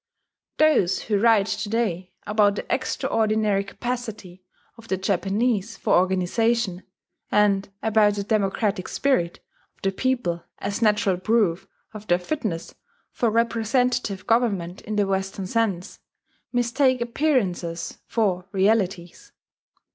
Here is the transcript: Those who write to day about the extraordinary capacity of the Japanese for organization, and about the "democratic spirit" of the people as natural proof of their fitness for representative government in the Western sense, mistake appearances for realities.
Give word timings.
Those 0.57 1.03
who 1.03 1.19
write 1.19 1.45
to 1.45 1.69
day 1.69 2.11
about 2.25 2.55
the 2.55 2.65
extraordinary 2.73 3.63
capacity 3.63 4.43
of 4.75 4.87
the 4.87 4.97
Japanese 4.97 5.77
for 5.77 5.93
organization, 5.93 6.81
and 7.31 7.69
about 7.83 8.15
the 8.15 8.23
"democratic 8.23 8.87
spirit" 8.87 9.41
of 9.75 9.83
the 9.83 9.91
people 9.91 10.43
as 10.57 10.81
natural 10.81 11.19
proof 11.19 11.67
of 11.93 12.07
their 12.07 12.17
fitness 12.17 12.73
for 13.11 13.29
representative 13.29 14.25
government 14.25 14.81
in 14.81 14.95
the 14.95 15.05
Western 15.05 15.45
sense, 15.45 15.99
mistake 16.51 16.99
appearances 16.99 17.99
for 18.07 18.47
realities. 18.51 19.33